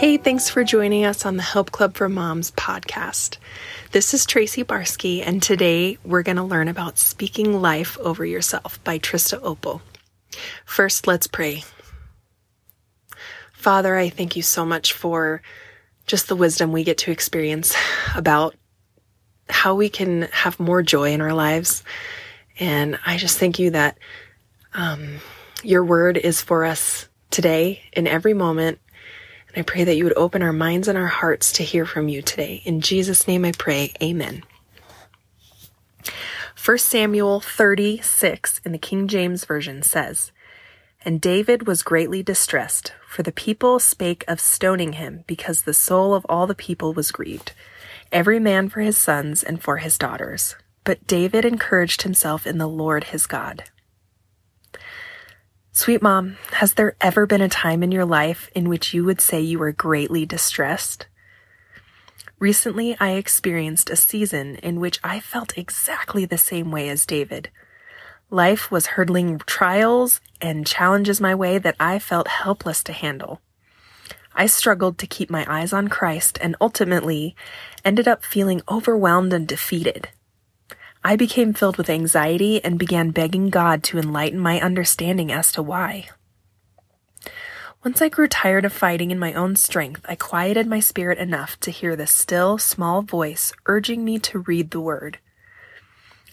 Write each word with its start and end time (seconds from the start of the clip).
Hey, 0.00 0.16
thanks 0.16 0.48
for 0.48 0.64
joining 0.64 1.04
us 1.04 1.26
on 1.26 1.36
the 1.36 1.42
Help 1.42 1.72
Club 1.72 1.92
for 1.92 2.08
Moms 2.08 2.52
podcast. 2.52 3.36
This 3.92 4.14
is 4.14 4.24
Tracy 4.24 4.64
Barsky, 4.64 5.22
and 5.22 5.42
today 5.42 5.98
we're 6.06 6.22
going 6.22 6.38
to 6.38 6.42
learn 6.42 6.68
about 6.68 6.96
Speaking 6.96 7.60
Life 7.60 7.98
Over 7.98 8.24
Yourself 8.24 8.82
by 8.82 8.98
Trista 8.98 9.38
Opel. 9.42 9.82
First, 10.64 11.06
let's 11.06 11.26
pray. 11.26 11.64
Father, 13.52 13.94
I 13.94 14.08
thank 14.08 14.36
you 14.36 14.42
so 14.42 14.64
much 14.64 14.94
for 14.94 15.42
just 16.06 16.28
the 16.28 16.36
wisdom 16.36 16.72
we 16.72 16.82
get 16.82 16.96
to 16.96 17.10
experience 17.10 17.76
about 18.16 18.54
how 19.50 19.74
we 19.74 19.90
can 19.90 20.22
have 20.32 20.58
more 20.58 20.80
joy 20.80 21.12
in 21.12 21.20
our 21.20 21.34
lives. 21.34 21.84
And 22.58 22.98
I 23.04 23.18
just 23.18 23.36
thank 23.36 23.58
you 23.58 23.72
that 23.72 23.98
um, 24.72 25.18
your 25.62 25.84
word 25.84 26.16
is 26.16 26.40
for 26.40 26.64
us 26.64 27.06
today 27.30 27.82
in 27.92 28.06
every 28.06 28.32
moment 28.32 28.78
and 29.54 29.60
I 29.60 29.62
pray 29.62 29.84
that 29.84 29.96
you 29.96 30.04
would 30.04 30.16
open 30.16 30.42
our 30.42 30.52
minds 30.52 30.88
and 30.88 30.96
our 30.96 31.06
hearts 31.06 31.52
to 31.52 31.62
hear 31.62 31.84
from 31.84 32.08
you 32.08 32.22
today. 32.22 32.62
In 32.64 32.80
Jesus' 32.80 33.26
name 33.26 33.44
I 33.44 33.52
pray, 33.52 33.92
amen. 34.02 34.44
1 36.62 36.78
Samuel 36.78 37.40
36 37.40 38.60
in 38.64 38.72
the 38.72 38.78
King 38.78 39.08
James 39.08 39.44
Version 39.44 39.82
says, 39.82 40.30
And 41.04 41.20
David 41.20 41.66
was 41.66 41.82
greatly 41.82 42.22
distressed, 42.22 42.92
for 43.08 43.22
the 43.22 43.32
people 43.32 43.78
spake 43.78 44.24
of 44.28 44.40
stoning 44.40 44.92
him, 44.94 45.24
because 45.26 45.62
the 45.62 45.74
soul 45.74 46.14
of 46.14 46.26
all 46.28 46.46
the 46.46 46.54
people 46.54 46.92
was 46.92 47.10
grieved, 47.10 47.52
every 48.12 48.38
man 48.38 48.68
for 48.68 48.80
his 48.80 48.98
sons 48.98 49.42
and 49.42 49.62
for 49.62 49.78
his 49.78 49.98
daughters. 49.98 50.54
But 50.84 51.06
David 51.06 51.44
encouraged 51.44 52.02
himself 52.02 52.46
in 52.46 52.58
the 52.58 52.68
Lord 52.68 53.04
his 53.04 53.26
God. 53.26 53.64
Sweet 55.72 56.02
mom, 56.02 56.36
has 56.52 56.74
there 56.74 56.96
ever 57.00 57.26
been 57.26 57.40
a 57.40 57.48
time 57.48 57.84
in 57.84 57.92
your 57.92 58.04
life 58.04 58.50
in 58.56 58.68
which 58.68 58.92
you 58.92 59.04
would 59.04 59.20
say 59.20 59.40
you 59.40 59.60
were 59.60 59.70
greatly 59.70 60.26
distressed? 60.26 61.06
Recently, 62.40 62.96
I 62.98 63.10
experienced 63.10 63.88
a 63.88 63.96
season 63.96 64.56
in 64.56 64.80
which 64.80 64.98
I 65.04 65.20
felt 65.20 65.56
exactly 65.56 66.24
the 66.24 66.38
same 66.38 66.72
way 66.72 66.88
as 66.88 67.06
David. 67.06 67.50
Life 68.30 68.70
was 68.70 68.86
hurdling 68.98 69.38
trials 69.46 70.20
and 70.40 70.66
challenges 70.66 71.20
my 71.20 71.36
way 71.36 71.58
that 71.58 71.76
I 71.78 72.00
felt 72.00 72.26
helpless 72.26 72.82
to 72.84 72.92
handle. 72.92 73.40
I 74.34 74.46
struggled 74.46 74.98
to 74.98 75.06
keep 75.06 75.30
my 75.30 75.44
eyes 75.48 75.72
on 75.72 75.88
Christ 75.88 76.36
and 76.40 76.56
ultimately 76.60 77.36
ended 77.84 78.08
up 78.08 78.24
feeling 78.24 78.62
overwhelmed 78.68 79.32
and 79.32 79.46
defeated. 79.46 80.08
I 81.02 81.16
became 81.16 81.54
filled 81.54 81.78
with 81.78 81.88
anxiety 81.88 82.62
and 82.62 82.78
began 82.78 83.10
begging 83.10 83.48
God 83.48 83.82
to 83.84 83.98
enlighten 83.98 84.38
my 84.38 84.60
understanding 84.60 85.32
as 85.32 85.50
to 85.52 85.62
why. 85.62 86.08
Once 87.82 88.02
I 88.02 88.10
grew 88.10 88.28
tired 88.28 88.66
of 88.66 88.74
fighting 88.74 89.10
in 89.10 89.18
my 89.18 89.32
own 89.32 89.56
strength, 89.56 90.04
I 90.06 90.14
quieted 90.14 90.66
my 90.66 90.80
spirit 90.80 91.16
enough 91.16 91.58
to 91.60 91.70
hear 91.70 91.96
the 91.96 92.06
still, 92.06 92.58
small 92.58 93.00
voice 93.00 93.54
urging 93.64 94.04
me 94.04 94.18
to 94.18 94.40
read 94.40 94.70
the 94.70 94.80
Word. 94.80 95.18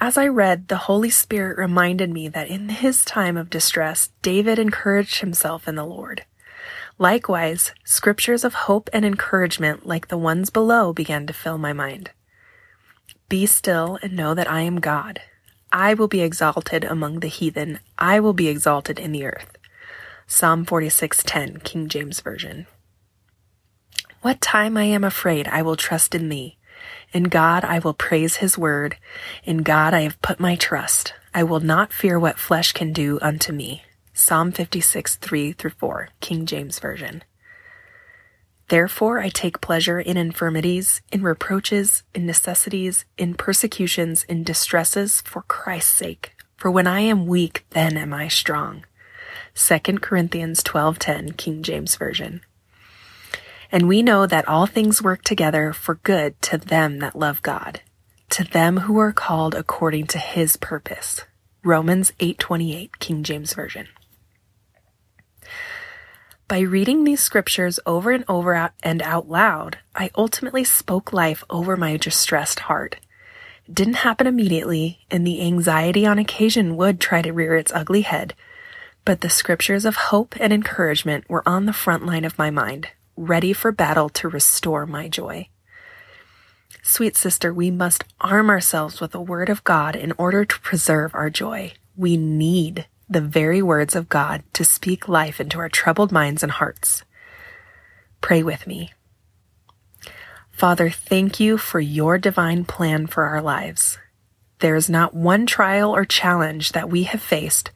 As 0.00 0.18
I 0.18 0.26
read, 0.26 0.66
the 0.66 0.76
Holy 0.76 1.10
Spirit 1.10 1.56
reminded 1.56 2.10
me 2.10 2.26
that 2.26 2.48
in 2.48 2.68
his 2.68 3.04
time 3.04 3.36
of 3.36 3.50
distress, 3.50 4.10
David 4.22 4.58
encouraged 4.58 5.20
himself 5.20 5.68
in 5.68 5.76
the 5.76 5.84
Lord. 5.84 6.24
Likewise, 6.98 7.72
scriptures 7.84 8.42
of 8.42 8.54
hope 8.54 8.90
and 8.92 9.04
encouragement 9.04 9.86
like 9.86 10.08
the 10.08 10.18
ones 10.18 10.50
below 10.50 10.92
began 10.92 11.28
to 11.28 11.32
fill 11.32 11.58
my 11.58 11.72
mind. 11.72 12.10
Be 13.28 13.44
still 13.44 13.98
and 14.02 14.16
know 14.16 14.32
that 14.32 14.50
I 14.50 14.62
am 14.62 14.80
God. 14.80 15.20
I 15.70 15.92
will 15.92 16.08
be 16.08 16.22
exalted 16.22 16.82
among 16.82 17.20
the 17.20 17.28
heathen. 17.28 17.80
I 17.98 18.20
will 18.20 18.32
be 18.32 18.48
exalted 18.48 18.98
in 18.98 19.12
the 19.12 19.26
earth. 19.26 19.58
Psalm 20.26 20.64
46:10, 20.64 21.62
King 21.62 21.88
James 21.88 22.20
Version. 22.20 22.66
What 24.22 24.40
time 24.40 24.78
I 24.78 24.84
am 24.84 25.04
afraid, 25.04 25.46
I 25.48 25.60
will 25.60 25.76
trust 25.76 26.14
in 26.14 26.30
thee. 26.30 26.56
In 27.12 27.24
God 27.24 27.66
I 27.66 27.80
will 27.80 27.92
praise 27.92 28.36
his 28.36 28.56
word. 28.56 28.96
In 29.44 29.58
God 29.58 29.92
I 29.92 30.00
have 30.00 30.22
put 30.22 30.40
my 30.40 30.56
trust. 30.56 31.12
I 31.34 31.42
will 31.42 31.60
not 31.60 31.92
fear 31.92 32.18
what 32.18 32.38
flesh 32.38 32.72
can 32.72 32.94
do 32.94 33.18
unto 33.20 33.52
me. 33.52 33.82
Psalm 34.14 34.52
56, 34.52 35.16
3 35.16 35.52
through 35.52 35.76
4, 35.78 36.08
King 36.20 36.46
James 36.46 36.78
Version. 36.78 37.22
Therefore, 38.68 39.20
I 39.20 39.30
take 39.30 39.62
pleasure 39.62 39.98
in 39.98 40.16
infirmities, 40.18 41.00
in 41.10 41.22
reproaches, 41.22 42.02
in 42.14 42.26
necessities, 42.26 43.06
in 43.16 43.34
persecutions, 43.34 44.24
in 44.24 44.44
distresses, 44.44 45.22
for 45.22 45.42
Christ's 45.42 45.92
sake. 45.92 46.32
For 46.56 46.70
when 46.70 46.86
I 46.86 47.00
am 47.00 47.26
weak, 47.26 47.64
then 47.70 47.96
am 47.96 48.12
I 48.12 48.28
strong. 48.28 48.84
2 49.54 50.00
Corinthians 50.00 50.62
12:10, 50.62 51.36
King 51.36 51.62
James 51.62 51.96
Version. 51.96 52.42
And 53.72 53.88
we 53.88 54.02
know 54.02 54.26
that 54.26 54.48
all 54.48 54.66
things 54.66 55.02
work 55.02 55.22
together 55.22 55.72
for 55.72 55.96
good 55.96 56.40
to 56.42 56.58
them 56.58 56.98
that 56.98 57.16
love 57.16 57.42
God, 57.42 57.80
to 58.30 58.44
them 58.44 58.80
who 58.80 58.98
are 58.98 59.12
called 59.12 59.54
according 59.54 60.06
to 60.08 60.18
his 60.18 60.56
purpose. 60.56 61.22
Romans 61.64 62.12
8:28, 62.20 62.98
King 62.98 63.22
James 63.22 63.54
Version. 63.54 63.88
By 66.48 66.60
reading 66.60 67.04
these 67.04 67.20
scriptures 67.20 67.78
over 67.84 68.10
and 68.10 68.24
over 68.26 68.72
and 68.82 69.02
out 69.02 69.28
loud, 69.28 69.76
I 69.94 70.08
ultimately 70.16 70.64
spoke 70.64 71.12
life 71.12 71.44
over 71.50 71.76
my 71.76 71.98
distressed 71.98 72.60
heart. 72.60 72.96
It 73.66 73.74
didn't 73.74 73.96
happen 73.96 74.26
immediately, 74.26 75.00
and 75.10 75.26
the 75.26 75.42
anxiety 75.42 76.06
on 76.06 76.18
occasion 76.18 76.78
would 76.78 77.00
try 77.00 77.20
to 77.20 77.34
rear 77.34 77.54
its 77.54 77.70
ugly 77.74 78.00
head, 78.00 78.32
but 79.04 79.20
the 79.20 79.28
scriptures 79.28 79.84
of 79.84 79.96
hope 79.96 80.36
and 80.40 80.50
encouragement 80.50 81.28
were 81.28 81.46
on 81.46 81.66
the 81.66 81.74
front 81.74 82.06
line 82.06 82.24
of 82.24 82.38
my 82.38 82.48
mind, 82.48 82.88
ready 83.14 83.52
for 83.52 83.70
battle 83.70 84.08
to 84.08 84.26
restore 84.26 84.86
my 84.86 85.06
joy. 85.06 85.50
Sweet 86.82 87.14
sister, 87.14 87.52
we 87.52 87.70
must 87.70 88.04
arm 88.22 88.48
ourselves 88.48 89.02
with 89.02 89.10
the 89.10 89.20
Word 89.20 89.50
of 89.50 89.64
God 89.64 89.94
in 89.94 90.14
order 90.16 90.46
to 90.46 90.60
preserve 90.60 91.14
our 91.14 91.28
joy. 91.28 91.74
We 91.94 92.16
need 92.16 92.86
the 93.08 93.20
very 93.20 93.62
words 93.62 93.96
of 93.96 94.08
God 94.08 94.42
to 94.52 94.64
speak 94.64 95.08
life 95.08 95.40
into 95.40 95.58
our 95.58 95.68
troubled 95.68 96.12
minds 96.12 96.42
and 96.42 96.52
hearts. 96.52 97.04
Pray 98.20 98.42
with 98.42 98.66
me. 98.66 98.92
Father, 100.50 100.90
thank 100.90 101.38
you 101.38 101.56
for 101.56 101.80
your 101.80 102.18
divine 102.18 102.64
plan 102.64 103.06
for 103.06 103.24
our 103.24 103.40
lives. 103.40 103.98
There 104.58 104.74
is 104.74 104.90
not 104.90 105.14
one 105.14 105.46
trial 105.46 105.94
or 105.94 106.04
challenge 106.04 106.72
that 106.72 106.90
we 106.90 107.04
have 107.04 107.22
faced 107.22 107.70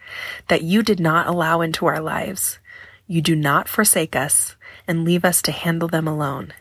that 0.49 0.63
you 0.63 0.83
did 0.83 0.99
not 0.99 1.29
allow 1.29 1.61
into 1.61 1.87
our 1.87 2.01
lives. 2.01 2.59
You 3.07 3.23
do 3.23 3.37
not 3.37 3.69
forsake 3.69 4.17
us 4.17 4.57
and 4.89 5.05
leave 5.05 5.25
us 5.25 5.41
to 5.43 5.53
handle 5.53 5.89
them 5.89 6.09
alone. 6.09 6.53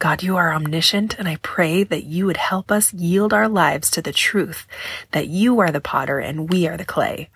God, 0.00 0.24
you 0.24 0.36
are 0.36 0.52
omniscient, 0.52 1.16
and 1.16 1.28
I 1.28 1.36
pray 1.36 1.84
that 1.84 2.02
you 2.02 2.26
would 2.26 2.38
help 2.38 2.72
us 2.72 2.92
yield 2.92 3.32
our 3.32 3.48
lives 3.48 3.88
to 3.92 4.02
the 4.02 4.12
truth 4.12 4.66
that 5.12 5.28
you 5.28 5.60
are 5.60 5.70
the 5.70 5.80
potter 5.80 6.18
and 6.18 6.50
we 6.50 6.66
are 6.66 6.76
the 6.76 6.84
clay. 6.84 7.30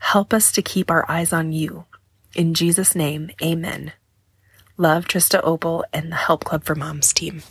Help 0.00 0.34
us 0.34 0.50
to 0.52 0.62
keep 0.62 0.90
our 0.90 1.08
eyes 1.08 1.32
on 1.32 1.52
you. 1.52 1.84
In 2.34 2.54
Jesus' 2.54 2.94
name, 2.96 3.30
amen. 3.42 3.92
Love 4.76 5.04
Trista 5.06 5.42
Opel 5.44 5.84
and 5.92 6.10
the 6.10 6.16
Help 6.16 6.44
Club 6.44 6.64
for 6.64 6.74
Moms 6.74 7.12
team. 7.12 7.42